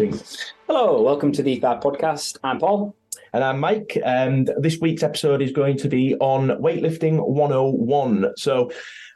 [0.00, 2.38] Hello, welcome to the Fab Podcast.
[2.44, 2.94] I'm Paul.
[3.32, 8.34] And I'm Mike, and this week's episode is going to be on weightlifting 101.
[8.36, 8.70] So,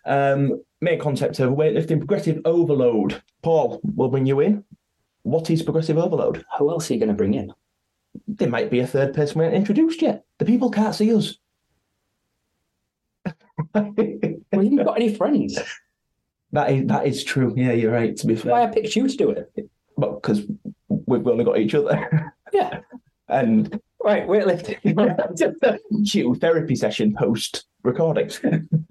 [0.06, 3.22] um, main concept of weightlifting progressive overload.
[3.42, 4.64] Paul, we'll bring you in.
[5.23, 6.45] What is progressive overload?
[6.59, 7.55] Who else are you going to bring in?
[8.27, 10.25] There might be a third person we haven't introduced yet.
[10.39, 11.39] The people can't see us.
[13.73, 15.61] well, you haven't got any friends.
[16.55, 17.55] That is that is true.
[17.57, 18.14] Yeah, you're right.
[18.14, 19.71] To be fair, Why I picked you to do it?
[19.96, 20.43] But because
[20.89, 22.80] we've only got each other, Yeah.
[23.29, 25.79] and Right, weightlifting.
[26.11, 28.31] cue therapy session post recording.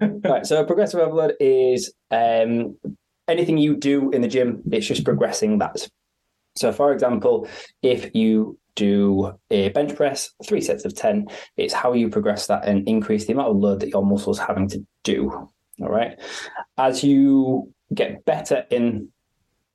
[0.24, 2.76] right, so progressive overload is um,
[3.28, 5.86] anything you do in the gym, it's just progressing that.
[6.56, 7.46] So, for example,
[7.82, 11.26] if you do a bench press, three sets of 10,
[11.58, 14.66] it's how you progress that and increase the amount of load that your muscles having
[14.68, 15.30] to do.
[15.80, 16.18] All right.
[16.78, 19.11] As you get better in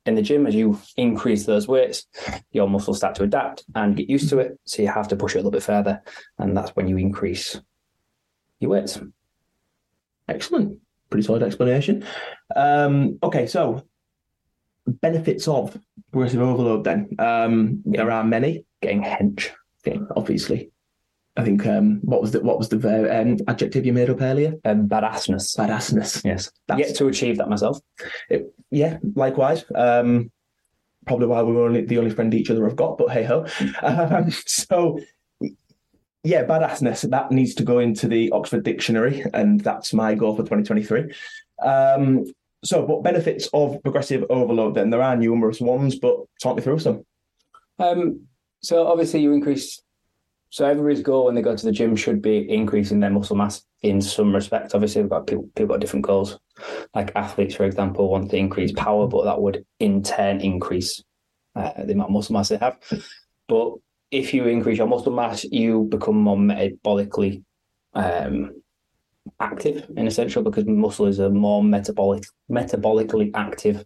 [0.07, 2.05] in the gym, as you increase those weights,
[2.51, 4.59] your muscles start to adapt and get used to it.
[4.65, 6.01] So you have to push it a little bit further.
[6.39, 7.59] And that's when you increase
[8.59, 8.99] your weights.
[10.27, 10.79] Excellent.
[11.09, 12.05] Pretty solid explanation.
[12.55, 13.85] Um, okay, so
[14.87, 15.77] benefits of
[16.11, 17.09] progressive overload then.
[17.19, 18.65] Um, there are many.
[18.81, 19.49] Getting hench.
[20.15, 20.71] Obviously.
[21.37, 24.21] I think um, what was the what was the ver- um, adjective you made up
[24.21, 24.55] earlier?
[24.65, 25.55] Um, badassness.
[25.57, 26.25] Badassness.
[26.25, 26.51] Yes.
[26.67, 27.79] That's- Yet to achieve that myself.
[28.29, 29.63] It- yeah, likewise.
[29.73, 30.31] Um,
[31.05, 33.45] probably why we were only the only friend each other have got, but hey ho.
[33.81, 34.99] Um, so
[36.23, 40.43] yeah, badassness that needs to go into the Oxford Dictionary, and that's my goal for
[40.43, 41.13] 2023.
[41.63, 42.25] Um,
[42.63, 44.75] so, what benefits of progressive overload?
[44.75, 47.05] Then there are numerous ones, but talk me through some.
[47.79, 48.27] Um,
[48.61, 49.81] so obviously you increase.
[50.49, 53.63] So everybody's goal when they go to the gym should be increasing their muscle mass
[53.81, 54.73] in some respect.
[54.73, 56.39] Obviously, we've got people people got different goals.
[56.95, 61.03] Like athletes, for example, want to increase power, but that would in turn increase
[61.55, 62.77] uh, the amount of muscle mass they have.
[63.47, 63.73] But
[64.11, 67.43] if you increase your muscle mass, you become more metabolically
[67.93, 68.61] um,
[69.39, 73.85] active in essential because muscle is a more metabolic metabolically active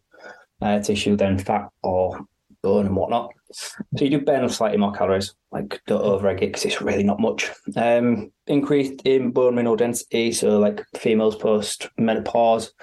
[0.62, 2.20] uh, tissue than fat or
[2.62, 3.32] bone and whatnot.
[3.52, 5.34] So you do burn slightly more calories.
[5.52, 7.50] Like don't overegg it because it's really not much.
[7.76, 12.74] Um, increased in bone mineral density, so like females post menopause,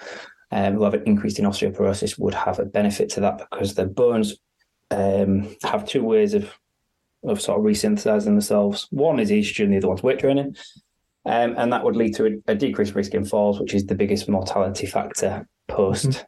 [0.50, 3.87] um, who have an increase in osteoporosis would have a benefit to that because their
[3.87, 4.37] bones
[4.91, 6.53] um, have two ways of
[7.25, 8.87] of sort of resynthesizing themselves.
[8.91, 10.56] One is estrogen, the other one's weight training.
[11.27, 13.97] Um, and that would lead to a, a decreased risk in falls, which is the
[13.97, 16.25] biggest mortality factor post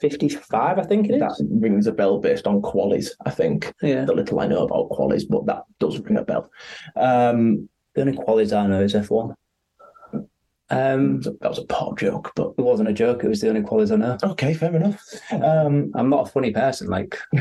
[0.00, 1.20] 55, I think it is.
[1.20, 3.72] That rings a bell based on qualies, I think.
[3.82, 4.04] yeah.
[4.04, 6.50] The little I know about qualies, but that does ring a bell.
[6.96, 9.34] Um, The only qualities I know is F1.
[10.72, 13.24] Um, that was a poor joke, but it wasn't a joke.
[13.24, 14.16] It was the only qualities I know.
[14.22, 15.02] okay, fair enough.
[15.32, 16.88] Um, I'm not a funny person.
[16.88, 17.18] Like,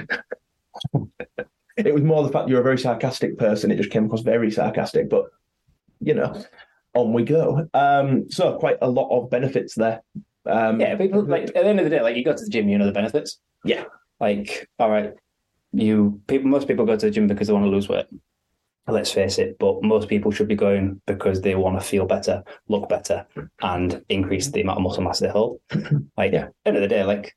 [1.78, 3.72] It was more the fact you're a very sarcastic person.
[3.72, 5.26] It just came across very sarcastic, but
[6.02, 6.44] you know,
[6.94, 7.68] on we go.
[7.74, 10.02] Um, so quite a lot of benefits there.
[10.46, 12.50] Um, yeah, people like at the end of the day, like you go to the
[12.50, 13.40] gym, you know the benefits.
[13.64, 13.86] Yeah.
[14.20, 15.14] Like, all right,
[15.72, 18.06] you people, most people go to the gym because they want to lose weight.
[18.88, 22.44] Let's face it, but most people should be going because they want to feel better,
[22.70, 23.28] look better,
[23.62, 25.62] and increase the amount of muscle mass they hold.
[26.18, 26.48] Like, Yeah.
[26.66, 27.36] end of the day, like,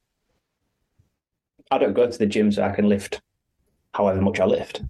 [1.70, 3.20] I don't go to the gym so I can lift
[3.92, 4.82] however much I lift,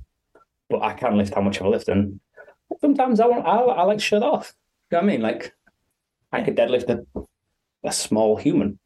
[0.71, 2.21] but I can lift how much I lift, and
[2.81, 4.55] sometimes I want I, I like to that off.
[4.91, 5.23] You know what I mean?
[5.23, 5.53] Like,
[6.33, 7.05] I could deadlift a,
[7.85, 8.79] a small human.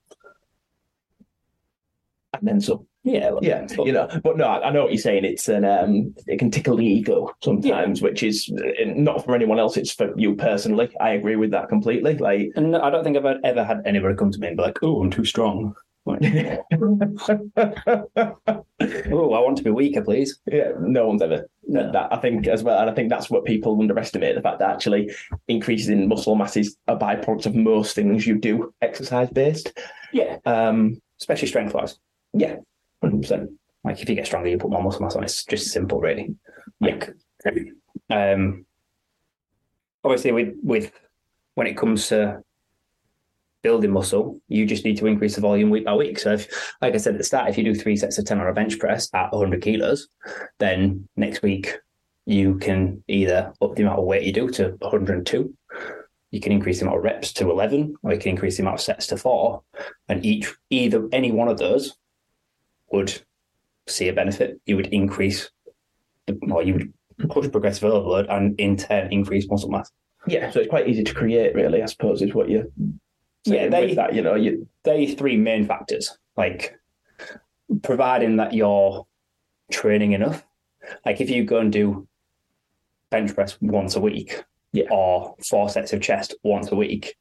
[2.39, 2.87] and then some.
[3.03, 5.25] Yeah, well, Yeah, but- you know, but no, I know what you're saying.
[5.25, 9.61] It's an um, it can tickle the ego sometimes, which is uh, not for anyone
[9.61, 9.77] else.
[9.77, 10.91] It's for you personally.
[11.01, 12.17] I agree with that completely.
[12.17, 14.79] Like, And I don't think I've ever had anybody come to me and be like,
[14.83, 15.75] "Oh, I'm too strong."
[16.21, 16.59] Yeah,
[19.11, 20.39] oh, I want to be weaker, please.
[20.47, 22.13] Yeah, no one's ever said that.
[22.13, 25.11] I think as well, and I think that's what people underestimate the fact that actually
[25.49, 29.77] increases in muscle mass is a byproduct of most things you do exercise based.
[30.13, 31.99] Yeah, Um, especially strength wise.
[32.33, 32.57] yeah,
[33.03, 33.51] hundred percent.
[33.85, 35.25] Like if you get stronger, you put more muscle mass on.
[35.25, 36.35] It's just simple, really.
[36.81, 37.11] Like,
[38.11, 38.65] um,
[40.05, 40.93] obviously with with
[41.55, 42.43] when it comes to
[43.67, 46.21] building muscle, you just need to increase the volume week by week.
[46.21, 46.47] So if,
[46.81, 48.53] like I said at the start, if you do three sets of ten on a
[48.53, 50.07] bench press at 100 kilos,
[50.61, 51.77] then next week
[52.27, 55.53] you can either up the amount of weight you do to 102.
[56.31, 58.77] You can increase the amount of reps to 11, or you can increase the amount
[58.77, 59.63] of sets to four.
[60.09, 61.97] And each, either any one of those
[62.93, 63.21] would
[63.89, 64.61] see a benefit.
[64.67, 65.51] You would increase,
[66.29, 69.91] the, or you would push progressive overload and in turn increase muscle mass.
[70.29, 71.83] Yeah, so it's quite easy to create, really.
[71.83, 72.49] I suppose is what
[73.47, 73.55] you.
[73.55, 76.79] Yeah, they- that, you know, you They three main factors, like
[77.83, 79.07] providing that you're
[79.73, 80.45] training enough.
[81.05, 82.07] Like if you go and do
[83.11, 84.85] bench press once a week, Yeah.
[84.91, 87.17] or four sets of chest once a week,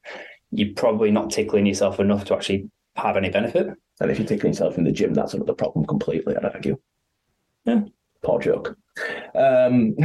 [0.51, 3.67] you're probably not tickling yourself enough to actually have any benefit.
[3.99, 6.77] And if you're tickling yourself in the gym, that's another problem completely, I'd argue.
[7.65, 7.81] Yeah.
[8.21, 8.77] Poor joke.
[9.33, 9.95] Um,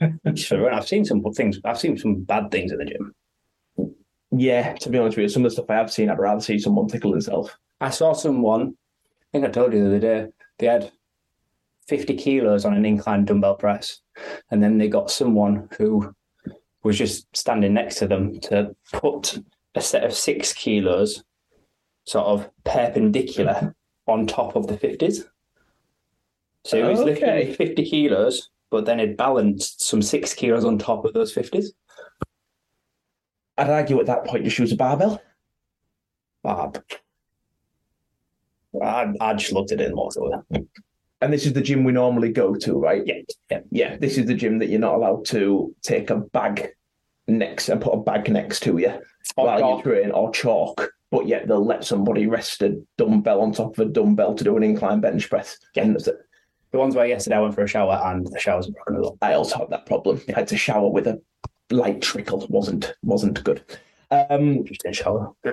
[0.24, 1.60] I've seen some things.
[1.64, 3.14] I've seen some bad things at the gym.
[4.32, 6.40] Yeah, to be honest with you, some of the stuff I have seen, I'd rather
[6.40, 7.50] see someone tickle themselves.
[7.80, 8.74] I saw someone.
[9.22, 10.26] I think I told you the other day.
[10.58, 10.92] They had
[11.88, 14.00] 50 kilos on an incline dumbbell press,
[14.50, 16.14] and then they got someone who
[16.82, 19.38] was just standing next to them to put
[19.74, 21.22] a set of six kilos,
[22.04, 23.74] sort of perpendicular,
[24.06, 25.24] on top of the 50s.
[26.64, 27.46] So he was Okay.
[27.46, 31.66] lifting 50 kilos, but then it balanced some six kilos on top of those 50s.
[33.62, 35.22] I'd argue at that point, just use a barbell.
[36.42, 36.82] Bob.
[38.82, 40.32] I, I just looked at it and walked away.
[41.20, 43.02] And this is the gym we normally go to, right?
[43.06, 43.20] Yeah,
[43.50, 43.60] yeah.
[43.70, 46.70] Yeah, this is the gym that you're not allowed to take a bag
[47.28, 48.88] next and put a bag next to you
[49.36, 49.84] Or while chalk.
[49.84, 50.90] you train or chalk.
[51.12, 54.56] But yet they'll let somebody rest a dumbbell on top of a dumbbell to do
[54.56, 55.58] an incline bench press.
[55.76, 55.84] Yeah.
[55.84, 56.16] And that's it.
[56.72, 59.18] The ones where yesterday I went for a shower and the shower's broken as well.
[59.22, 60.20] I also had that problem.
[60.28, 61.20] I had to shower with a
[61.72, 62.46] light trickle.
[62.48, 63.62] wasn't wasn't good.
[64.10, 65.32] Um, Just in shower.
[65.44, 65.52] uh,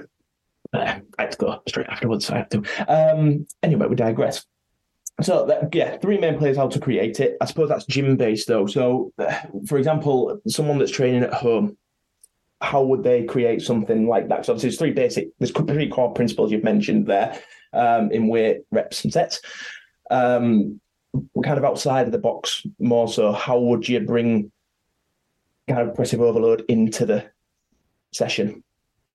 [0.73, 2.25] I had to go straight afterwards.
[2.25, 2.63] So I had to.
[2.87, 4.45] Um, anyway, we digress.
[5.21, 7.37] So that, yeah, three main players how to create it.
[7.41, 8.67] I suppose that's gym based though.
[8.67, 9.35] So, uh,
[9.67, 11.77] for example, someone that's training at home,
[12.61, 14.45] how would they create something like that?
[14.45, 17.37] So obviously, there's three basic, there's three core principles you've mentioned there
[17.73, 19.41] um, in weight, reps, and sets.
[20.09, 20.79] Um,
[21.33, 23.07] we're kind of outside of the box more.
[23.07, 24.51] So, how would you bring
[25.69, 27.29] kind of progressive overload into the
[28.11, 28.63] session?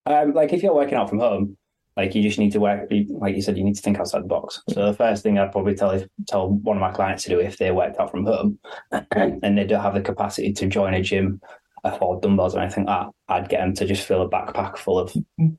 [0.07, 1.57] Um, like if you're working out from home,
[1.97, 2.91] like you just need to work.
[2.91, 4.61] Like you said, you need to think outside the box.
[4.71, 7.59] So the first thing I'd probably tell tell one of my clients to do if
[7.59, 8.59] they worked out from home
[9.13, 11.41] and they don't have the capacity to join a gym,
[11.85, 14.99] afford dumbbells or anything like that, I'd get them to just fill a backpack full
[14.99, 15.15] of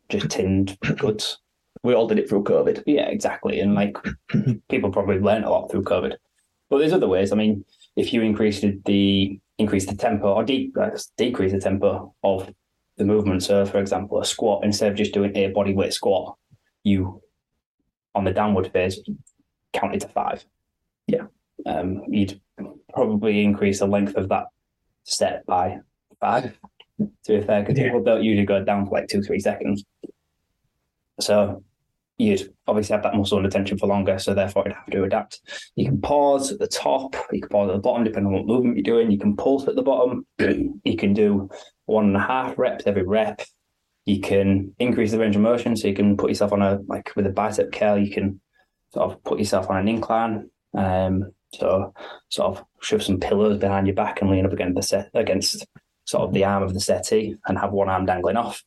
[0.10, 1.40] just tinned goods.
[1.84, 2.84] We all did it through COVID.
[2.86, 3.60] Yeah, exactly.
[3.60, 3.96] And like
[4.70, 6.16] people probably learned a lot through COVID.
[6.70, 7.32] But there's other ways.
[7.32, 7.64] I mean,
[7.96, 12.52] if you increased the increase the tempo or de- uh, decrease the tempo of
[12.98, 13.44] the movement.
[13.44, 16.38] So, for example, a squat instead of just doing a body weight squat,
[16.84, 17.22] you
[18.14, 19.00] on the downward phase
[19.74, 20.46] count it to five.
[21.08, 21.28] Yeah.
[21.66, 22.40] Um, you'd
[22.94, 24.46] probably increase the length of that
[25.04, 25.80] step by
[26.22, 26.58] five.
[27.00, 27.86] To be fair, because Yeah.
[27.88, 29.84] people don't usually go down for like two, three seconds.
[31.20, 31.64] So
[32.18, 35.42] you'd obviously have that muscle under tension for longer, so therefore you'd have to adapt.
[35.76, 38.48] You can pause at the top, you can pause at the bottom, depending on what
[38.48, 39.12] movement you're doing.
[39.12, 40.26] You can pulse at the bottom.
[40.40, 41.50] you can do
[41.86, 43.42] one and a half reps every rep.
[44.06, 47.12] You can increase the range of motion, so you can put yourself on a like
[47.16, 47.98] with a bicep curl.
[47.98, 48.40] You can
[48.94, 50.50] sort of put yourself on an incline.
[50.74, 51.94] Um, so
[52.30, 55.66] sort of shove some pillows behind your back and lean up against the set against
[56.06, 58.64] sort of the arm of the settee and have one arm dangling off.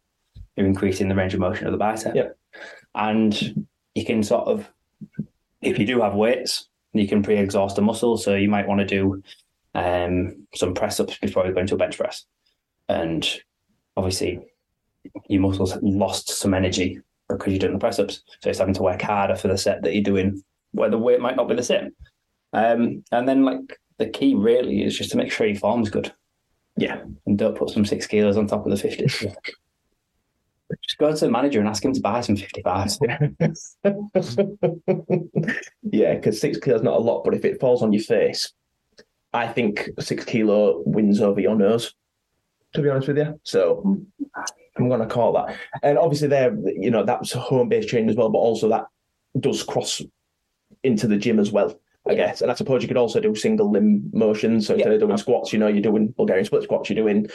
[0.57, 2.15] You're increasing the range of motion of the bicep.
[2.15, 2.37] Yep.
[2.95, 4.69] And you can sort of,
[5.63, 8.17] if you do have weights, you can pre-exhaust the muscle.
[8.17, 9.23] So you might want to do
[9.75, 12.25] um, some press ups before you go into a bench press.
[12.89, 13.29] And
[13.97, 14.41] obviously,
[15.29, 18.23] your muscles lost some energy because you're doing the press ups.
[18.41, 20.43] So it's having to work harder for the set that you're doing
[20.73, 21.91] where the weight might not be the same.
[22.53, 26.13] Um, and then, like, the key really is just to make sure your form's good
[26.77, 27.03] Yeah.
[27.27, 29.35] and don't put some six kilos on top of the 50s.
[30.83, 32.99] Just go to the manager and ask him to buy some 55s.
[35.83, 38.53] yeah, because six kilos not a lot, but if it falls on your face,
[39.33, 41.95] I think six kilo wins over your nose.
[42.75, 43.83] To be honest with you, so
[44.77, 45.57] I'm going to call that.
[45.83, 48.85] And obviously, there, you know, that's a home based training as well, but also that
[49.41, 50.03] does cross
[50.83, 51.81] into the gym as well.
[52.07, 54.67] I guess, and I suppose you could also do single limb motions.
[54.67, 57.29] So instead of doing squats, you know, you're doing Bulgarian split squats, you're doing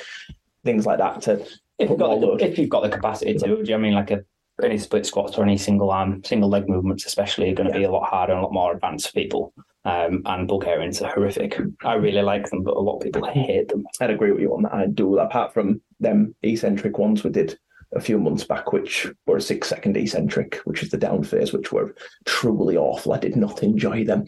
[0.63, 1.45] things like that to
[1.79, 3.93] If you've, got the, if you've got the capacity to, do you know I mean
[3.93, 4.23] like a
[4.61, 7.85] any split squats or any single arm, single leg movements, especially, are going to be
[7.85, 9.53] a lot harder and a lot more advanced for people.
[9.85, 11.59] Um, and Bulgarians are horrific.
[11.83, 13.83] I really like them, but a lot of people hate them.
[13.99, 14.73] I'd agree with you on that.
[14.73, 15.17] I do.
[15.17, 17.57] Apart from them eccentric ones we did
[17.95, 21.51] a few months back, which were a six second eccentric, which is the down phase,
[21.51, 23.13] which were truly awful.
[23.13, 24.25] I did not enjoy them.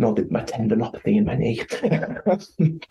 [0.00, 1.60] Nor did my tendinopathy in my knee.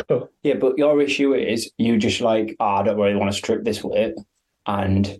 [0.07, 3.37] But, Yeah, but your issue is you just like, oh, I don't really want to
[3.37, 4.13] strip this weight.
[4.65, 5.17] And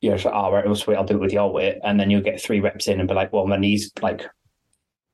[0.00, 1.76] you're just like, oh, right, well, sweet, I'll do it with your weight.
[1.84, 4.24] And then you'll get three reps in and be like, well, my knee's like,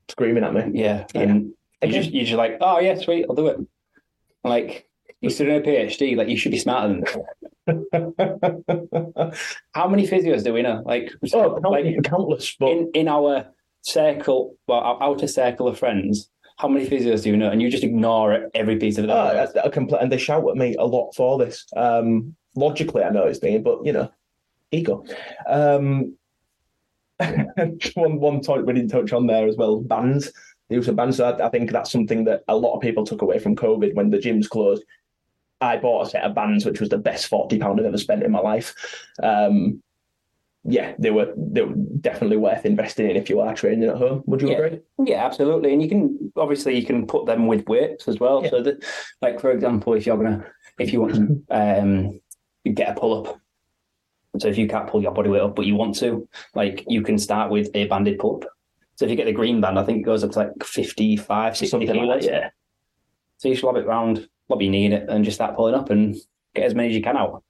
[0.09, 0.79] screaming at me.
[0.81, 1.05] yeah.
[1.13, 1.21] Yeah.
[1.21, 1.91] And you Okay.
[1.91, 3.57] just, you're just like, oh, yeah, sweet, I'll do it.
[4.43, 4.87] Like,
[5.19, 7.17] you're still doing a PhD, like, you should be smarter than this.
[9.73, 10.83] How many physios do we know?
[10.85, 12.55] Like, oh, like countless.
[12.59, 13.47] But in, in our
[13.81, 17.49] circle, well, outer circle of friends, how many physios do you know?
[17.49, 19.13] And you just ignore every piece of Oh.
[19.13, 21.65] I, I compl- and they shout at me a lot for this.
[21.75, 24.11] Um, logically, I know it's me, but you know,
[24.71, 25.03] ego.
[25.47, 26.15] Um,
[27.95, 30.31] one one point we didn't touch on there as well: bands.
[30.69, 31.17] The use of bands.
[31.17, 33.95] So I, I think that's something that a lot of people took away from COVID
[33.95, 34.83] when the gyms closed.
[35.61, 38.23] I bought a set of bands, which was the best forty pound I've ever spent
[38.23, 38.75] in my life.
[39.21, 39.81] Um,
[40.63, 44.23] yeah, they were they were definitely worth investing in if you are training at home.
[44.27, 44.57] Would you Yeah.
[44.57, 44.79] agree?
[45.03, 45.73] Yeah, absolutely.
[45.73, 48.43] And you can obviously you can put them with weights as well.
[48.43, 48.49] Yeah.
[48.51, 48.83] So that,
[49.21, 50.45] like for example, if you're gonna
[50.79, 52.19] if you want to um
[52.73, 53.39] get a pull up.
[54.39, 56.25] So if you can't pull your body weight up, but you want to,
[56.55, 58.45] like you can start with a banded pull up.
[58.95, 61.57] So if you get the green band, I think it goes up to like 55,
[61.57, 62.23] 60 Something like kilos.
[62.25, 62.49] that, yeah.
[63.39, 65.73] So you just lob it round, lob your knee in it, and just start pulling
[65.75, 66.15] up and
[66.55, 67.43] get as many as you can out.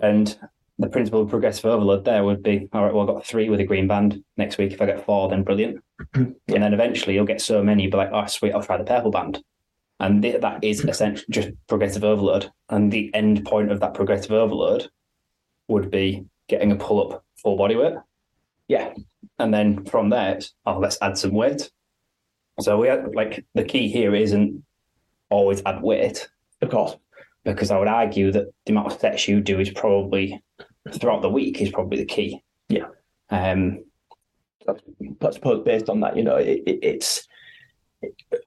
[0.00, 0.36] And
[0.78, 3.60] the principle of progressive overload there would be, all right, well, I've got three with
[3.60, 4.22] a green band.
[4.36, 5.82] Next week, if I get four, then brilliant.
[6.14, 8.84] And then eventually you'll get so many, you'll be like, oh, sweet, I'll try the
[8.84, 9.42] purple band.
[10.00, 12.50] And th- that is essentially just progressive overload.
[12.68, 14.88] And the end point of that progressive overload
[15.66, 17.94] would be getting a pull up full body weight.
[18.68, 18.94] Yeah.
[19.38, 21.70] And then from there, oh, let's add some weight.
[22.60, 24.64] So we had, like, the key here isn't
[25.30, 26.28] always add weight
[26.62, 26.96] Of course.
[27.44, 30.42] because I would argue that the amount of sets you do is probably
[30.94, 32.42] throughout the week is probably the key.
[32.68, 32.88] Yeah.
[33.30, 33.84] Um,
[34.66, 34.82] But
[35.22, 37.26] I suppose based on that, you know, it, it, it's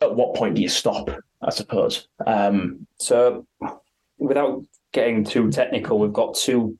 [0.01, 1.09] at what point do you stop?
[1.41, 2.07] I suppose.
[2.27, 3.47] Um, so
[4.19, 6.77] without getting too technical, we've got two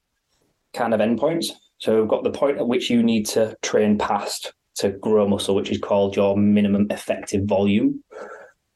[0.74, 1.48] kind of endpoints.
[1.80, 5.56] So we've got the point at which you need to train past to grow muscle,
[5.56, 8.04] which is called your minimum effective volume.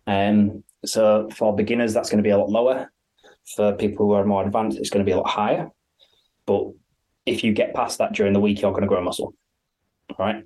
[0.08, 2.92] Um, so for beginners, that's going to be a lot lower.
[3.56, 5.70] For people who are more advanced, it's going to be a lot higher.
[6.45, 6.65] But
[7.25, 9.33] if you get past that during the week, you're going to grow muscle.
[10.19, 10.43] Right?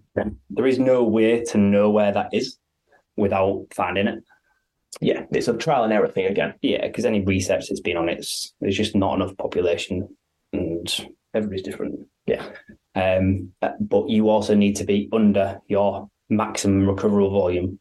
[0.49, 2.57] There is no way to know where that is
[3.17, 4.23] without finding it.
[5.01, 6.53] yeah, it's a trial and error thing again.
[6.61, 10.07] Yeah, because any research that's been on it, it's, there's just not enough population,
[10.53, 12.07] and everybody's different.
[12.25, 12.45] Yeah.
[12.95, 17.79] Um, but you also need to be under your maximum recoverable volume,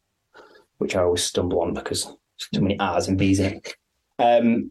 [0.78, 3.74] which I always stumble on because there's too many R's and B's in it.
[4.18, 4.70] Um,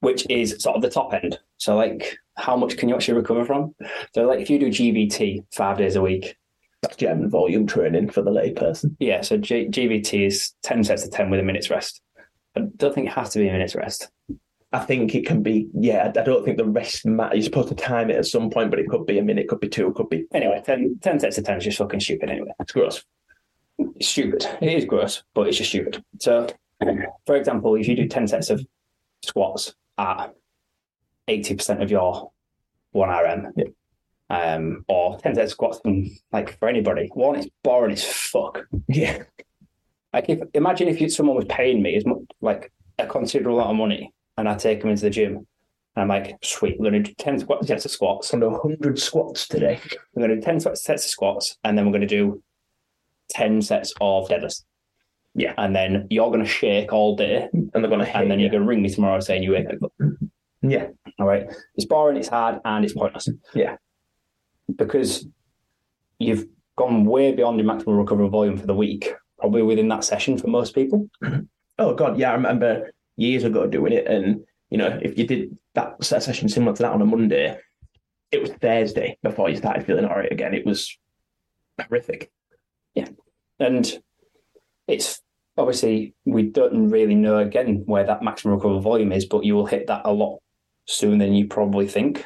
[0.00, 1.38] which is sort of the top end.
[1.56, 3.74] So, like, how much can you actually recover from?
[4.14, 6.36] So, like, if you do GVT five days a week,
[6.82, 8.96] That's German volume training for the layperson.
[8.98, 12.00] yeah, so G- GVT is 10 sets of 10 with a minute's rest.
[12.56, 14.10] I don't think it has to be a minute's rest.
[14.72, 17.36] I think it can be, yeah, I don't think the rest matter.
[17.36, 19.60] You're supposed to time it at some point, but it could be a minute, could
[19.60, 20.24] be two, could be.
[20.34, 22.50] Anyway, 10, 10 sets of 10 is just fucking stupid anyway.
[22.60, 23.04] It's gross.
[23.78, 24.44] It's stupid.
[24.60, 26.02] It is gross, but it's just stupid.
[26.20, 26.48] So,
[27.26, 28.64] for example, if you do 10 sets of
[29.22, 30.34] squats at
[31.28, 32.30] 80% of your
[32.94, 33.64] 1RM, Yeah.
[34.30, 38.66] um, or 10 sets of squats, and like for anybody, one, it's boring as fuck.
[38.88, 39.22] Yeah.
[40.12, 43.72] Like, if imagine if you, someone was paying me as much, like a considerable amount
[43.72, 45.36] of money, and I take them into the gym,
[45.96, 48.28] and I'm like, sweet, we're going to do 10 squat, sets of squats.
[48.28, 49.80] Some 100 squats today.
[50.14, 52.42] We're going to do 10 sets of squats, and then we're going to do
[53.30, 54.62] 10 sets of deadlifts.
[55.34, 55.54] Yeah.
[55.58, 58.44] And then you're going to shake all day, And they're going to and then you.
[58.44, 59.66] you're going to ring me tomorrow saying you it.
[60.62, 60.88] Yeah.
[61.18, 61.46] All right.
[61.76, 63.28] It's boring, it's hard, and it's pointless.
[63.54, 63.76] Yeah.
[64.74, 65.26] Because
[66.18, 70.38] you've gone way beyond your maximum recoverable volume for the week, probably within that session
[70.38, 71.08] for most people.
[71.76, 72.16] Oh, God.
[72.16, 72.30] Yeah.
[72.30, 74.06] I remember years ago doing it.
[74.06, 77.58] And, you know, if you did that set session similar to that on a Monday,
[78.34, 80.54] it was Thursday before you started feeling all right again.
[80.54, 80.96] It was
[81.80, 82.30] horrific.
[82.94, 83.08] Yeah,
[83.58, 83.92] and
[84.86, 85.20] it's
[85.56, 89.66] obviously we don't really know again where that maximum recoverable volume is, but you will
[89.66, 90.40] hit that a lot
[90.86, 92.24] sooner than you probably think.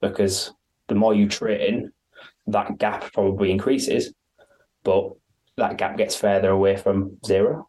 [0.00, 0.52] Because
[0.88, 1.92] the more you train,
[2.46, 4.12] that gap probably increases,
[4.82, 5.10] but
[5.56, 7.68] that gap gets further away from zero.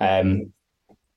[0.00, 0.52] Um,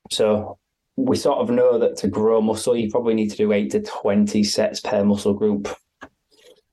[0.10, 0.58] so
[0.96, 3.82] we sort of know that to grow muscle, you probably need to do eight to
[3.82, 5.68] 20 sets per muscle group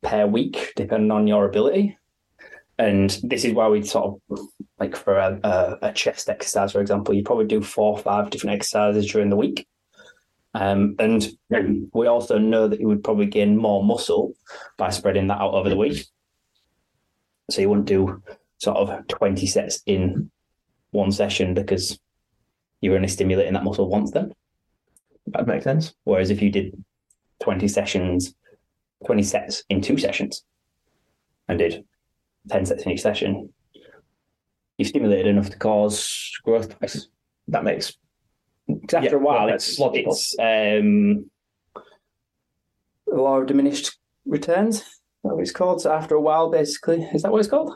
[0.02, 1.96] per week, depending on your ability.
[2.78, 4.38] And this is why we sort of
[4.78, 8.30] like for a, a, a chest exercise, for example, you probably do four or five
[8.30, 9.66] different exercises during the week.
[10.54, 11.26] Um, and
[11.92, 14.34] we also know that you would probably gain more muscle
[14.76, 16.06] by spreading that out over the week.
[17.50, 18.22] So you wouldn't do
[18.58, 20.30] sort of 20 sets in
[20.90, 21.98] one session because
[22.80, 24.32] you're only stimulating that muscle once then.
[25.28, 25.94] That makes sense.
[26.04, 26.82] Whereas if you did
[27.42, 28.34] 20 sessions,
[29.06, 30.44] 20 sets in two sessions
[31.48, 31.84] and did
[32.50, 33.52] 10 sets in each session,
[34.76, 37.08] you've stimulated enough to cause growth twice.
[37.48, 37.96] That makes
[38.68, 40.12] 'Cause after Yeah, a while, well, it's, logical.
[40.12, 41.30] it's um,
[43.06, 44.76] the law of diminished returns.
[44.80, 44.84] Is
[45.24, 45.80] that what it's called?
[45.80, 47.74] So after a while, basically, is that what it's called?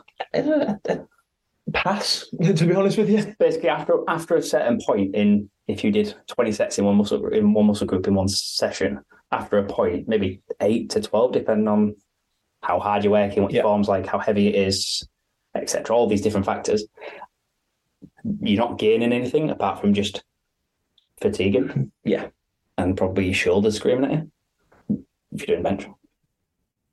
[1.73, 2.25] pass.
[2.43, 6.13] To be honest with you, Basically, after after a certain point in, if you did
[6.27, 8.99] twenty sets in one muscle group, in one muscle group in one session,
[9.31, 11.95] after a point, maybe eight to twelve, depending on
[12.61, 13.63] how hard you're working, what your Yeah.
[13.69, 15.07] form's like, how heavy it is,
[15.55, 15.95] etc.
[15.95, 16.85] All these different factors.
[18.41, 20.23] You're not gaining anything apart from just
[21.23, 21.91] fatiguing.
[22.03, 22.27] Yeah.
[22.77, 24.11] and probably your shoulders screaming at
[24.89, 25.87] you if you're doing bench.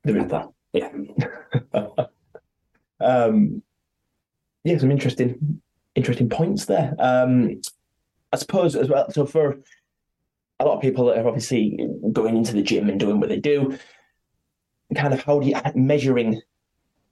[0.05, 0.49] is that.
[0.73, 2.05] Yeah.
[3.03, 3.63] Um,
[4.63, 5.59] yeah, some interesting,
[5.95, 6.93] interesting points there.
[6.99, 7.59] Um,
[8.31, 9.09] I suppose as well.
[9.09, 9.57] So for
[10.59, 11.79] a lot of people that are obviously
[12.11, 13.75] going into the gym and doing what they do,
[14.95, 16.41] kind of how do you measuring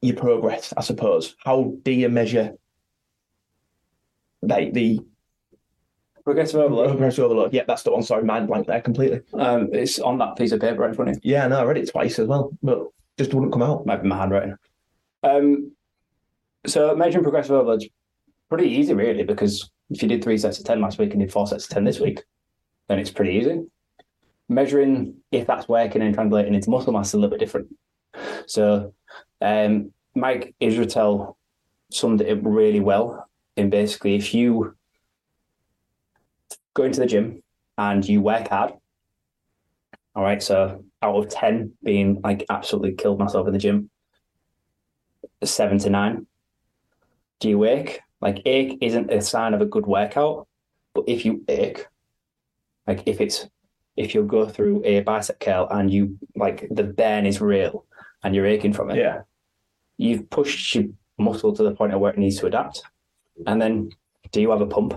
[0.02, 0.74] your progress?
[0.78, 2.54] I suppose how do you measure
[4.44, 5.00] like the
[6.30, 6.90] Progressive overload.
[6.90, 7.54] progress overload?
[7.56, 8.04] Yeah, that's the one.
[8.04, 9.22] Sorry, mind blank there completely.
[9.34, 11.32] Um, it's on that piece of paper in front of you.
[11.32, 12.86] Yeah, no, I read it twice as well, but
[13.18, 13.88] just wouldn't come out.
[13.88, 14.56] Might be my handwriting.
[15.24, 15.72] Um,
[16.68, 17.88] so measuring progressive overload's
[18.48, 21.32] pretty easy, really, because if you did three sets of ten last week and did
[21.32, 22.22] four sets of ten this week,
[22.90, 23.64] then it's pretty easy.
[24.50, 27.76] Measuring if that's working and translating into muscle mass is a little bit different.
[28.46, 28.94] So,
[29.42, 31.38] um, Mike Israetel
[31.90, 33.28] summed it up really well.
[33.58, 34.76] In basically, if you
[36.80, 37.44] go into the gym
[37.78, 38.74] and you work hard,
[40.16, 43.90] all right, so out of 10 being like absolutely killed myself in the gym,
[45.44, 46.26] seven to nine.
[47.40, 48.02] Do you ache?
[48.22, 50.48] Like, ache isn't a sign of a good workout,
[50.94, 51.86] but if you ache,
[52.88, 53.48] like if it's
[53.96, 57.86] if you go through a bicep curl and you like the burn is real
[58.24, 59.22] and you're aching from it, Yeah,
[59.98, 60.86] you've pushed your
[61.18, 62.82] muscle to the point of where it needs to adapt.
[63.46, 63.90] And then
[64.32, 64.94] do you have a pump?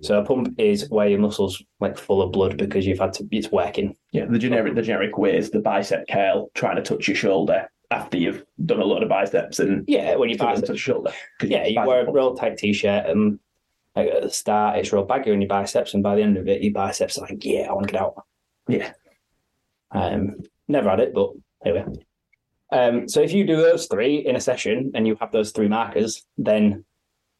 [0.00, 3.28] So a pump is where your muscles like full of blood because you've had to
[3.30, 3.96] it's working.
[4.12, 4.26] yeah.
[4.26, 8.18] The generic, the generic way is the bicep curl, trying to touch your shoulder after
[8.18, 11.12] you've done a lot of biceps and Yeah, when you to bicep the shoulder.
[11.42, 13.38] Yeah, you wear a real tight t-shirt and
[13.94, 16.48] like at the start it's real baggy on your biceps and by the end of
[16.48, 18.24] it your biceps are like, yeah, I want to get out.
[18.68, 18.92] Yeah.
[19.92, 20.36] Um
[20.68, 21.30] never had it, but
[21.62, 21.92] here we are.
[22.72, 25.68] Um so if you do those three in a session and you have those three
[25.68, 26.84] markers, then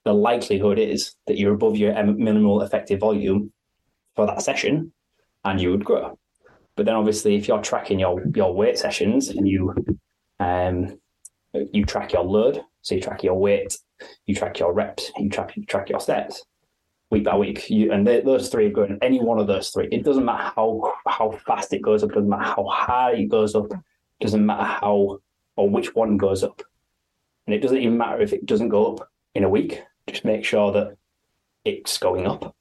[0.04, 3.52] the likelihood is that you're above your minimal effective volume
[4.14, 4.92] for that session
[5.44, 6.18] and you would grow.
[6.76, 9.74] But then obviously if you're tracking your your weight sessions and you
[10.40, 10.98] um
[11.72, 13.76] you track your load, so you track your weight,
[14.26, 16.42] you track your reps, you track you track your steps
[17.10, 17.70] week by week.
[17.70, 18.98] You and they, those three are going.
[19.00, 22.28] Any one of those three, it doesn't matter how how fast it goes up, doesn't
[22.28, 23.72] matter how high it goes up,
[24.20, 25.18] doesn't matter how
[25.56, 26.62] or which one goes up,
[27.46, 29.82] and it doesn't even matter if it doesn't go up in a week.
[30.08, 30.96] Just make sure that
[31.64, 32.54] it's going up,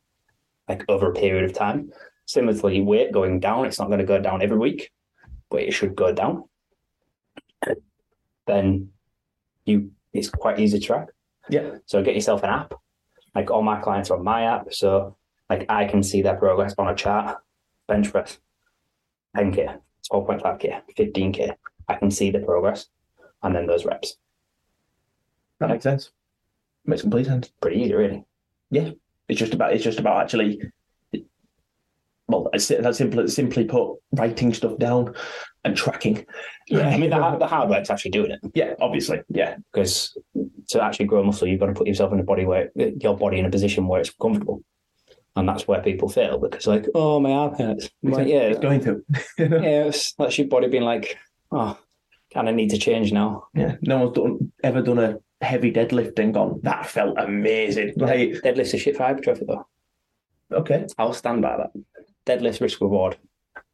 [0.67, 1.91] like over a period of time.
[2.25, 4.91] Similarly, weight going down, it's not going to go down every week,
[5.49, 6.45] but it should go down.
[8.45, 8.89] Then
[9.65, 11.07] you it's quite easy to track.
[11.49, 11.77] Yeah.
[11.85, 12.73] So get yourself an app.
[13.35, 15.17] Like all my clients are on my app, so
[15.49, 17.37] like I can see their progress on a chart.
[17.87, 18.37] Bench press,
[19.35, 19.77] 10k,
[20.11, 21.55] 12.5k, 15k.
[21.87, 22.87] I can see the progress,
[23.41, 24.17] and then those reps.
[25.59, 26.11] That makes sense.
[26.85, 27.51] Makes complete sense.
[27.61, 28.25] Pretty easy, really.
[28.69, 28.91] Yeah,
[29.27, 30.61] it's just about it's just about actually
[32.27, 35.13] well, it's that's simply simply put, writing stuff down
[35.63, 36.25] and tracking.
[36.67, 39.21] Yeah, I mean the, hard- the hard work's actually doing it Yeah, obviously.
[39.29, 39.57] Yeah.
[39.71, 40.17] because
[40.69, 43.39] to actually grow muscle, you've got to put yourself in a body where your body
[43.39, 44.63] in a position where it's comfortable,
[45.35, 47.89] and that's where people fail because like, oh my arm hurts.
[48.01, 49.03] Like, yeah, It's going to.
[49.37, 51.17] yeah, it's, that's your body being like,
[51.51, 51.77] oh,
[52.33, 53.47] kind of need to change now.
[53.53, 53.75] Yeah.
[53.81, 57.93] No one's done ever done a heavy deadlift and gone, that felt amazing.
[57.97, 59.67] Like, Deadlift's a shit for hypertrophy though.
[60.51, 61.71] okay, I'll stand by that.
[62.25, 63.17] Deadlift's risk reward.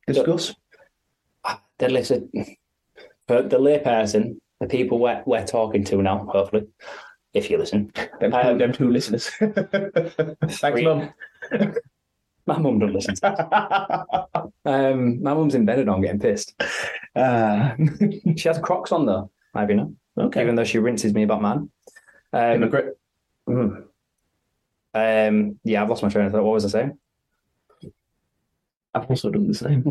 [0.07, 0.55] discuss.
[1.79, 2.21] Deadlift's a,
[3.27, 6.67] for the layperson, the people we're, we're talking to now, hopefully,
[7.33, 7.91] if you listen.
[8.19, 9.29] Them, Um, them two listeners.
[9.39, 10.81] Thanks.
[10.81, 11.09] Mum.
[12.45, 13.15] My mum doesn't listen.
[14.65, 16.53] Um, my mum's in bed and I'm getting pissed.
[17.15, 17.75] Ah,
[18.37, 19.87] She has Crocs on though, maybe not.
[20.19, 20.41] Okay.
[20.41, 21.69] Even though she rinses me about man.
[22.31, 22.97] Um, Immigrant.
[23.47, 23.83] mm.
[24.93, 26.43] um, yeah, I've lost my train of thought.
[26.43, 26.97] What was I saying?
[28.93, 29.83] I've also done the same.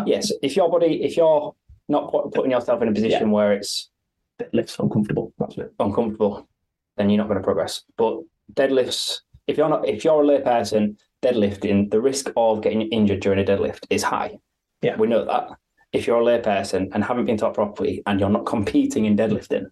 [0.06, 1.54] yes, if your body, if you're
[1.88, 3.90] not put, putting yourself in a position where it's
[4.38, 5.32] Deadlifts uncomfortable.
[5.38, 5.72] That's it.
[5.80, 6.48] uncomfortable,
[6.96, 7.82] then you're not going to progress.
[7.96, 8.20] But
[8.52, 13.38] deadlifts, if you're not, if you're a layperson, deadlifting, the risk of getting injured during
[13.38, 14.38] a deadlift is high.
[14.82, 14.96] Yeah.
[14.96, 15.56] we know that.
[15.96, 19.66] If you're a layperson and haven't been taught properly, and you're not competing in deadlifting,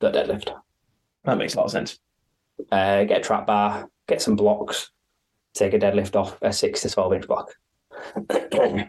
[0.00, 0.54] don't deadlift.
[1.24, 1.98] That makes a lot of sense.
[2.70, 4.92] Uh, get a trap bar, get some blocks,
[5.54, 7.50] take a deadlift off a six to twelve inch block.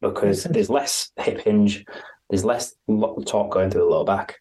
[0.00, 1.84] because there's less hip hinge,
[2.30, 2.76] there's less
[3.24, 4.36] torque going through the lower back,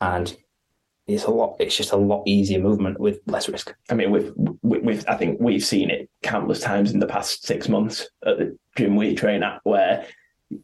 [0.00, 0.36] and
[1.06, 1.54] it's a lot.
[1.60, 3.72] It's just a lot easier movement with less risk.
[3.90, 4.32] I mean, we've,
[4.62, 8.58] we've, I think we've seen it countless times in the past six months at the
[8.76, 10.04] gym we train at, where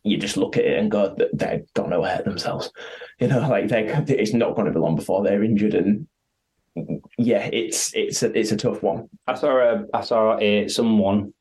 [0.02, 2.70] you just look at it and go, they're going to hurt themselves.
[3.18, 6.06] You know, like they, it's not going to be long before they're injured, and
[7.18, 9.08] yeah, it's it's a, it's a tough one.
[9.26, 11.32] I saw a I saw a someone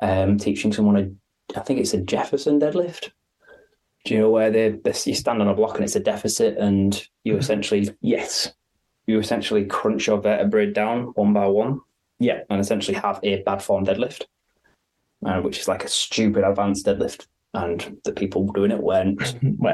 [0.00, 3.10] um, teaching someone a I think it's a Jefferson deadlift.
[4.04, 6.56] Do you know where they, they you stand on a block and it's a deficit
[6.56, 8.52] and you essentially Yes,
[9.06, 11.80] you essentially crunch your vertebrae down one by one
[12.18, 14.24] yeah, and essentially have a bad form deadlift,
[15.24, 17.26] uh, which is like a stupid advanced deadlift.
[17.54, 19.20] And the people doing it weren't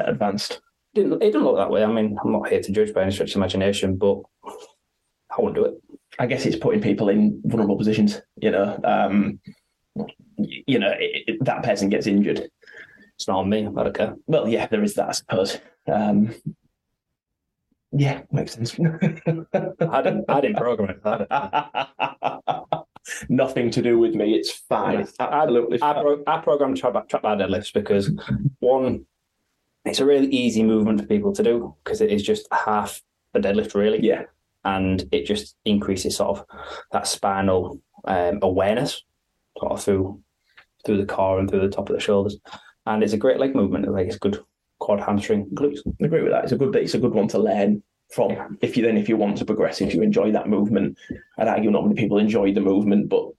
[0.09, 0.61] advanced.
[0.93, 1.83] didn't it didn't look that way.
[1.83, 5.55] I mean, I'm not here to judge by any stretch of imagination, but I wouldn't
[5.55, 5.73] do it.
[6.17, 8.21] I guess it's putting people in vulnerable positions.
[8.37, 9.39] You know, um,
[10.37, 12.49] you know it, it- that person gets injured.
[13.17, 13.67] It's not on me.
[13.67, 14.15] I don't care.
[14.27, 15.57] Well, yeah, there is that, I suppose.
[15.87, 16.33] Um,
[17.91, 18.77] yeah, makes sense.
[18.79, 21.01] I didn't I didn't program it.
[23.21, 23.25] I.
[23.29, 24.33] Nothing to do with me.
[24.33, 24.99] It's fine.
[25.01, 26.03] It's absolutely I, fine.
[26.03, 28.11] pro- I programmed trap trap bar deadlifts because
[28.59, 29.05] one,
[29.85, 33.01] it's a really easy movement for people to do because it is just half
[33.33, 34.23] a deadlift really, Yeah,
[34.63, 36.45] and it just increases sort of
[36.91, 39.03] that spinal um, awareness
[39.57, 40.21] sort of through
[40.85, 42.37] through the core and through the top of the shoulders,
[42.85, 43.91] and it's a great leg movement.
[43.91, 44.39] Like it's good
[44.79, 45.79] quad, hamstring, glutes.
[46.01, 46.43] I agree with that.
[46.43, 46.75] It's a good.
[46.75, 48.57] It's a good one to learn from.
[48.61, 50.97] If you then, if you want to progress, if you enjoy that movement,
[51.37, 53.29] I'd argue not many people enjoy the movement, but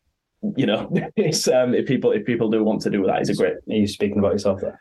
[0.57, 3.35] you know, it's um, if people if people do want to do that, it's a
[3.35, 3.55] great.
[3.55, 4.81] Are you speaking about yourself there?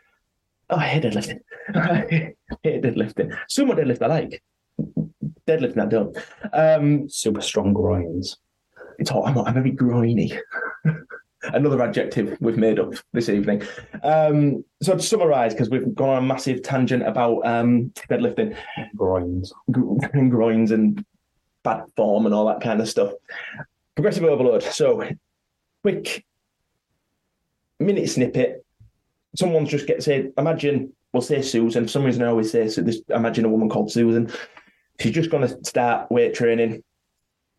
[0.70, 1.40] Oh, I hate deadlifting.
[1.74, 3.36] I hate deadlifting.
[3.48, 4.42] Some deadlift I like.
[5.46, 6.16] Deadlifting I don't.
[6.52, 8.38] Um, Super strong groins.
[8.98, 9.28] it's hot.
[9.28, 10.32] I'm, I'm very groiny.
[11.54, 13.62] Another adjective we've made up this evening.
[14.02, 18.56] Um, so to summarise, because we've gone on a massive tangent about um, deadlifting,
[18.94, 19.52] Groins.
[19.70, 21.04] gr- and groins and
[21.62, 23.12] bad form and all that kind of stuff.
[23.94, 24.62] Progressive overload.
[24.62, 25.08] So,
[25.82, 26.24] quick
[27.78, 28.64] minute snippet.
[29.36, 31.84] Someone's just get say, imagine we'll say Susan.
[31.84, 33.00] For some reason, I always say so this.
[33.08, 34.30] Imagine a woman called Susan.
[35.00, 36.82] She's just going to start weight training.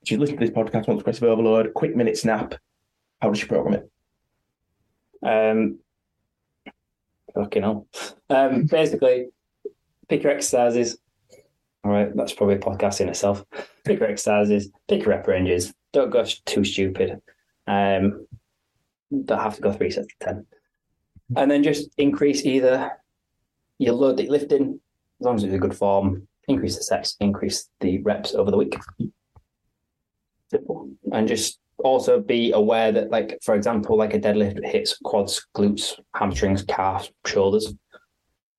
[0.06, 1.74] She's listened to this podcast, once, progressive overload.
[1.74, 2.56] Quick minute snap.
[3.22, 3.92] How does she program it?
[5.26, 5.80] Um,
[7.34, 7.88] fucking hell.
[8.30, 9.28] Um, basically,
[10.08, 10.98] pick your exercises.
[11.84, 13.46] All right, that's probably a podcast in itself.
[13.86, 15.74] Pick your exercises, pick your rep ranges.
[15.94, 17.22] Don't go too stupid.
[17.66, 18.28] Um,
[19.26, 20.46] don't have to go three sets of 10.
[21.36, 22.92] And then just increase either
[23.80, 24.80] your load that you're lifting,
[25.20, 28.58] as long as it's a good form, increase the sets, increase the reps over the
[28.58, 28.76] week.
[30.50, 30.90] Simple.
[31.12, 36.00] And just also be aware that, like, for example, like a deadlift hits quads, glutes,
[36.16, 37.74] hamstrings, calves, shoulders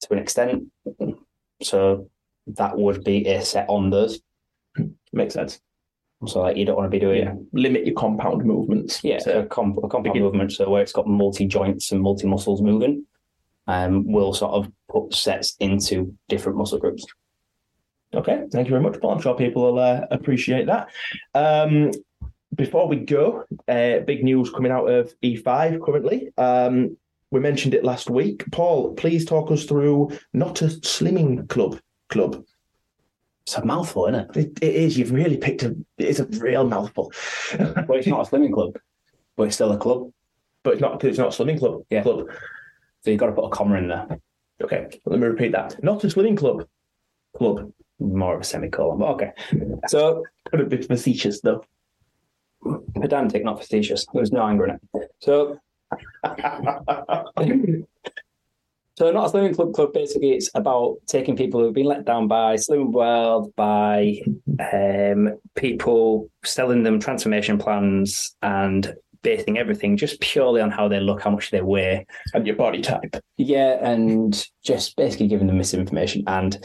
[0.02, 0.64] to an extent.
[1.62, 2.08] So
[2.48, 4.20] that would be a set on those.
[5.12, 5.60] Makes sense.
[6.26, 7.34] So like you don't want to be doing Yeah.
[7.52, 9.02] Limit your compound movements.
[9.04, 10.52] yeah, So- a, comp- a compound Begin- movement.
[10.52, 13.04] So where it's got multi joints and multi muscles moving,
[13.66, 17.04] um, will sort of put sets into different muscle groups.
[18.14, 19.10] Okay, thank you very much, Paul.
[19.12, 20.88] I'm sure people will uh, appreciate that.
[21.34, 21.90] Um,
[22.58, 26.28] before we go, uh, big news coming out of E5 currently.
[26.36, 26.96] Um,
[27.30, 28.44] we mentioned it last week.
[28.50, 31.80] Paul, please talk us through not a slimming club.
[32.10, 32.44] Club.
[33.46, 34.36] It's a mouthful, isn't it?
[34.36, 34.98] It, it is.
[34.98, 35.76] You've really picked a.
[35.96, 37.12] It's a real mouthful.
[37.58, 38.76] Well, it's not a slimming club,
[39.36, 40.10] but it's still a club.
[40.62, 41.02] but it's not.
[41.04, 41.82] It's not a slimming club.
[41.90, 42.02] Yeah.
[42.02, 42.26] Club.
[43.04, 44.06] So you've got to put a comma in there,
[44.62, 44.88] Okay.
[45.06, 45.82] Let me repeat that.
[45.82, 46.66] Not a slimming club.
[47.36, 47.72] Club.
[48.00, 48.98] more of a semicolon.
[48.98, 49.32] But okay.
[49.86, 51.62] So Could have been facetious though.
[53.00, 54.06] Pedantic, not facetious.
[54.12, 55.10] There's no anger in it.
[55.20, 55.58] So
[58.98, 59.92] So not a slimming club club.
[59.92, 64.20] Basically, it's about taking people who've been let down by Slimming World, by
[64.72, 68.92] um, people selling them transformation plans and
[69.22, 72.06] basing everything just purely on how they look, how much they weigh.
[72.34, 73.14] and your body type.
[73.36, 76.58] Yeah, and just basically giving them misinformation and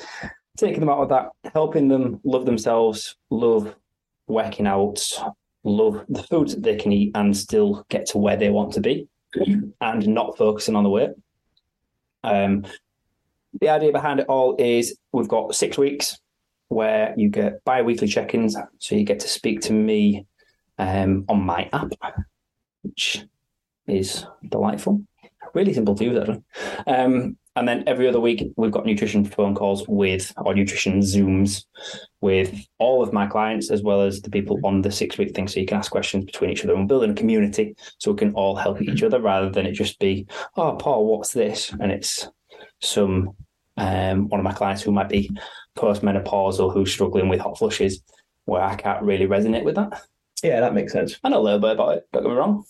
[0.57, 3.75] taking them out of that, helping them love themselves, love
[4.27, 4.99] working out,
[5.63, 8.81] love the foods that they can eat, and still get to where they want to
[8.81, 9.07] be,
[9.81, 11.11] and not focusing on the weight.
[12.23, 12.65] Um,
[13.59, 16.19] the idea behind it all is we've got six weeks
[16.69, 20.25] where you get bi-weekly check-ins, so you get to speak to me
[20.79, 21.91] um, on my app,
[22.81, 23.23] which
[23.87, 25.03] is delightful.
[25.53, 26.43] Really simple to use, actually.
[26.87, 31.65] Um, and then every other week, we've got nutrition phone calls with, or nutrition Zooms
[32.21, 35.47] with all of my clients, as well as the people on the six week thing.
[35.47, 38.33] So you can ask questions between each other and building a community so we can
[38.33, 40.25] all help each other rather than it just be,
[40.57, 41.71] oh, Paul, what's this?
[41.79, 42.27] And it's
[42.81, 43.35] some,
[43.77, 45.29] um, one of my clients who might be
[45.77, 48.01] postmenopausal who's struggling with hot flushes,
[48.45, 50.01] where I can't really resonate with that.
[50.43, 51.19] Yeah, that makes sense.
[51.23, 52.07] I know a little bit about it.
[52.11, 52.63] Don't get me wrong.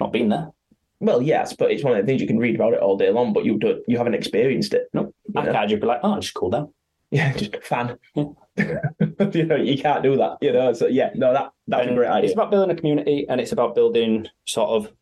[0.00, 0.50] Not been there.
[1.00, 3.10] Well, yes, but it's one of the things you can read about it all day
[3.10, 4.88] long, but you don't, you haven't experienced it.
[4.94, 5.52] No, I know?
[5.52, 6.72] can't just be like, oh, just cool down.
[7.10, 7.98] Yeah, just a fan.
[8.14, 8.24] Yeah.
[9.32, 10.38] you know, you can't do that.
[10.40, 12.24] You know, so yeah, no, that that's a great idea.
[12.24, 14.92] It's about building a community and it's about building sort of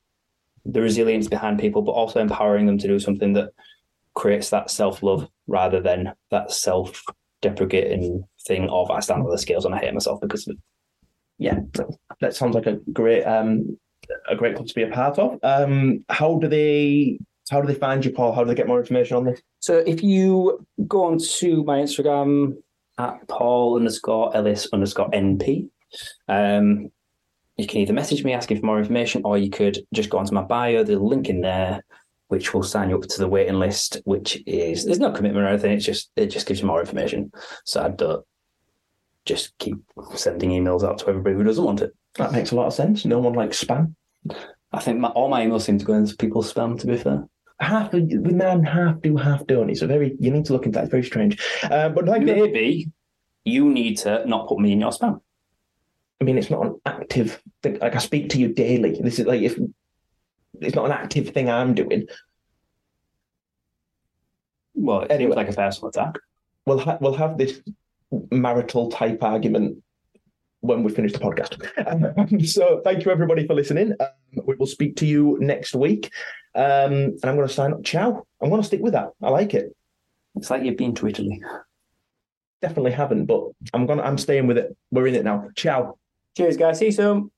[0.64, 3.50] the resilience behind people, but also empowering them to do something that
[4.14, 7.02] creates that self love rather than that self
[7.42, 10.60] deprecating thing of I stand on the scales and I hate myself because of it.
[11.38, 11.58] yeah,
[12.20, 13.78] that sounds like a great um
[14.28, 15.38] a great club to be a part of.
[15.42, 17.18] Um, how do they
[17.50, 18.32] how do they find you, Paul?
[18.32, 19.40] How do they get more information on this?
[19.60, 22.56] So if you go on to my Instagram
[22.98, 25.68] at Paul underscore Ellis underscore NP,
[26.28, 26.90] um,
[27.56, 30.34] you can either message me asking for more information, or you could just go onto
[30.34, 30.82] my bio.
[30.84, 31.82] the link in there
[32.28, 34.00] which will sign you up to the waiting list.
[34.04, 35.72] Which is there's no commitment or anything.
[35.72, 37.30] It's just it just gives you more information.
[37.64, 38.24] So I don't
[39.24, 39.76] just keep
[40.14, 41.92] sending emails out to everybody who doesn't want it.
[42.16, 43.04] That makes a lot of sense.
[43.04, 43.94] No one likes spam.
[44.72, 46.78] I think my, all my emails seem to go into people's spam.
[46.80, 47.24] To be fair,
[47.60, 49.70] Half the men half do, half don't.
[49.70, 50.84] It's a very you need to look into that.
[50.84, 51.40] It's very strange.
[51.62, 52.90] Uh, but like, maybe
[53.44, 55.20] you need to not put me in your spam.
[56.20, 57.78] I mean, it's not an active thing.
[57.78, 58.98] Like I speak to you daily.
[59.00, 59.58] This is like if
[60.60, 62.06] it's not an active thing I'm doing.
[64.74, 65.36] Well, it Anyway.
[65.36, 66.16] like a personal attack.
[66.66, 67.60] We'll ha- we'll have this
[68.30, 69.82] marital type argument
[70.64, 71.60] when we finish the podcast.
[71.86, 73.92] Um, so thank you everybody for listening.
[74.00, 76.10] Um, we will speak to you next week.
[76.54, 77.84] Um, and I'm going to sign up.
[77.84, 78.26] Ciao.
[78.40, 79.10] I'm going to stick with that.
[79.22, 79.76] I like it.
[80.36, 81.42] It's like you've been to Italy.
[82.62, 83.42] Definitely haven't, but
[83.74, 84.02] I'm gonna.
[84.02, 84.74] I'm staying with it.
[84.90, 85.48] We're in it now.
[85.54, 85.98] Ciao.
[86.34, 86.78] Cheers, guys.
[86.78, 87.30] See you soon.